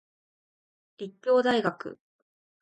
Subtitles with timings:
[0.97, 1.99] 立教大学